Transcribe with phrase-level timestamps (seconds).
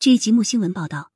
[0.00, 1.12] 据吉木新闻报道，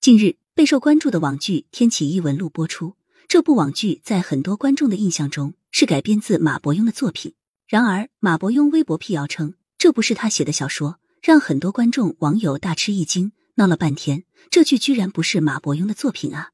[0.00, 2.94] 近日备受关注的网剧《天启异闻录》播出。
[3.26, 7.34] 这部网剧在很多观众的印象中是改编自马伯庸的作品。
[7.66, 13.32] 然而，马伯庸微博辟谣称这不是他写的小说，让很多观众网友大吃一惊。
[13.56, 16.52] 闹了半天，这剧居然不是马伯庸的作品啊！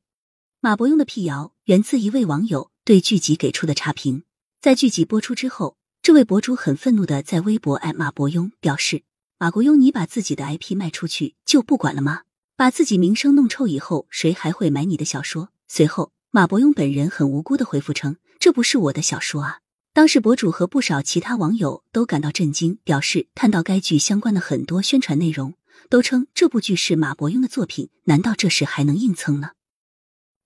[0.60, 4.22] 马伯庸的辟谣源自一位网友对剧集给出的差评。
[4.62, 9.02] 在剧集播出之后，这位博主很愤怒的在微博艾马伯庸，表示
[9.38, 12.22] ：“马国庸，你把自己的 IP 卖出去就不管了吗？
[12.56, 19.60] 把自己名声弄臭以后，谁还会买你的小说？”随后，马伯庸本人很无辜的回复称：“这不是我的小说啊！”
[19.92, 25.52] 当时，博主和不少其他网友都感到震惊，表示看到该剧相关的很多宣传内容。
[25.90, 29.50] 都称这部剧是马伯庸的作品，难道这事还能硬蹭呢？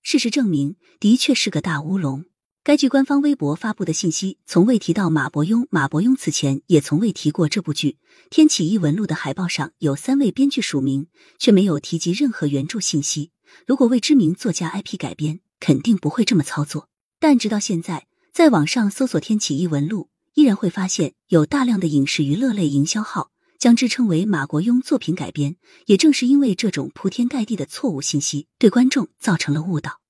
[0.03, 2.25] 事实证明，的确是个大乌龙。
[2.63, 7.93] 该剧官方微博发布的信息从未提到马伯庸，马伯庸此前也从未提过这部剧。
[8.29, 11.07] 《天启异闻录》的海报上有三位编剧署名，
[11.39, 13.31] 却没有提及任何原著信息。
[13.65, 16.87] 如果为知名作家 IP 改编，肯定不会这么操作。
[17.19, 20.03] 但直到现在，在网上搜索《天启异闻录》，
[20.35, 23.31] 依然会发现有大量的影视娱乐类营销号。
[23.57, 25.55] 将之称为马国庸作品改编，
[25.87, 30.00] 也正是因为这种铺天盖地的错误信息，对观众造成了误导。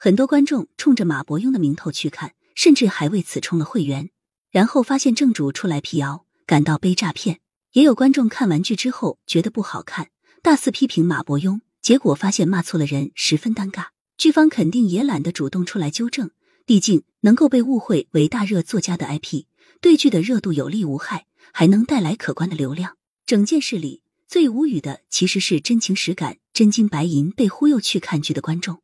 [0.00, 4.10] 很多观众冲着马伯庸的名头去看，甚至还为此充了会员，
[4.50, 7.40] 然后发现正主出来辟谣，感到被诈骗。
[7.72, 10.10] 也有观众看完剧之后觉得不好看，
[10.40, 13.86] 大肆批评马伯庸，结果发现骂错了人，十分尴尬。
[14.16, 16.30] 剧方肯定也懒得主动出来纠正，
[16.64, 19.46] 毕竟能够被误会为大热作家的 IP，
[19.80, 21.26] 对剧的热度有利无害。
[21.52, 22.96] 还能带来可观的流量。
[23.26, 28.80] 整件事里最无语的其实是真情实感、真金白银被忽悠去看剧的观众。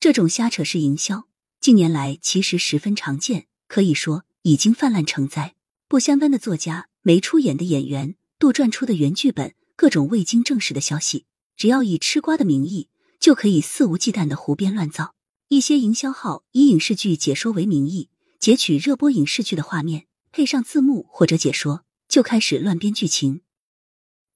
[0.00, 1.28] 这种瞎扯式营销
[1.60, 5.54] 近年来其实十分常见，可以说已经泛滥成灾。
[5.88, 15.14] 不相干的作家、没出演的演员、杜撰出的原剧本、各种未经证实的消息，只要以吃瓜的名义，就可以肆无忌惮的胡编乱造。
[15.48, 21.84] 一些营销号以影视剧解说为名义，截取热播影视剧的画面，配上字幕或者解说。
[22.08, 23.42] 就开始乱编剧情，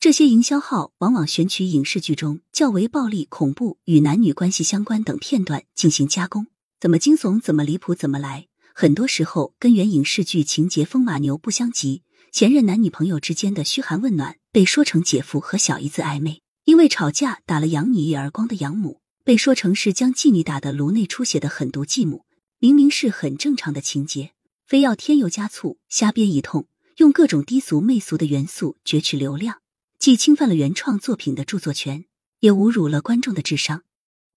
[0.05, 6.49] 这些营销号往往选取影视剧中较为暴力、恐怖与男女关系相关等片段进行加工，
[6.79, 12.03] 怎么惊悚、怎么离谱、怎么来，很多时候跟原影视剧情节风马牛不相及。
[12.31, 22.27] 前任男女朋友之间的嘘寒问暖被说成姐夫和小姨子暧昧，因为吵架打了养女一耳光的养母被说成是将继女打得颅内出血的狠毒继母。
[22.59, 24.33] 明明是很正常的情节，
[24.67, 26.67] 非要添油加醋，瞎编一通。
[26.99, 29.57] 用各种低俗媚俗的元素攫取流量，
[30.05, 32.05] 既侵犯了原创作品的著作权，
[32.41, 33.85] 也侮辱了观众的智商。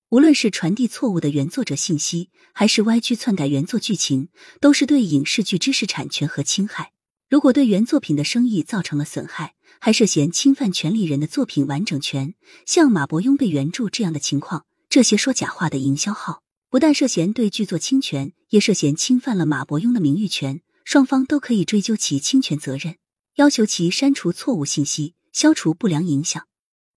[0.07, 4.29] 无论是传递错误的原作者信息，还是歪曲篡改原作剧情，
[4.61, 6.93] 都是对影视剧知识产权和侵害。
[7.29, 12.33] 如果对原作品的生意造成了损害，还涉嫌侵犯权利人的作品完整权，
[12.65, 20.61] 像马伯庸被原著这样的情况，这些说假话的营销号不但涉嫌对剧作侵权，也涉嫌侵犯了马伯庸的名誉权。
[20.85, 22.95] 双方都可以追究其侵权责任，
[23.35, 26.47] 要求其删除错误信息，消除不良影响。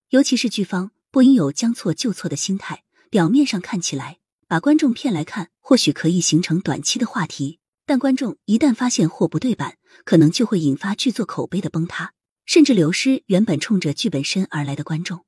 [0.08, 2.84] 尤其是剧方不应有将错就错的心态。
[3.10, 4.16] 表面上看起来
[4.48, 12.14] 把观众骗来看，或许可以形成短期的话题，但观众一旦发现货不对版，可能就会引发剧作口碑的崩塌，
[12.46, 15.26] 甚至流失原本冲着剧本身而来的观众。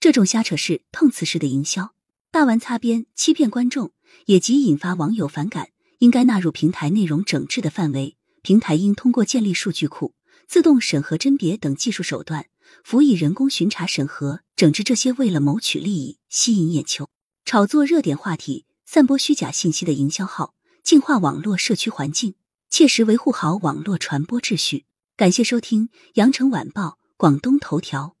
[0.00, 1.92] 这种瞎扯式、碰瓷式的营销，
[2.30, 3.92] 大玩擦边、欺骗观众，
[4.24, 5.68] 也极引发网友反感。
[5.98, 8.16] 应该纳入平台内容整治的范围。
[8.40, 10.14] 平台应通过建立数据库、
[10.48, 12.46] 自动审核甄别等技术手段，
[12.82, 17.10] 辅以人工巡查审核，整治这些为了谋取利益、吸引眼球、
[17.44, 22.34] 炒作热点话题、散播虚假信息的营销号，净化网络社区环境，
[22.70, 24.86] 切实维护好网络传播秩序。
[25.18, 26.82] 感谢收听《羊城晚报·
[27.18, 28.16] 广东头条》。